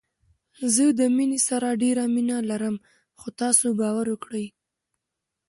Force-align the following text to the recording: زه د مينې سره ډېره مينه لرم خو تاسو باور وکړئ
زه 0.73 0.83
د 0.99 1.01
مينې 1.15 1.39
سره 1.49 1.79
ډېره 1.83 2.03
مينه 2.15 2.37
لرم 2.49 2.75
خو 3.19 3.27
تاسو 3.41 3.65
باور 3.79 4.05
وکړئ 4.11 4.47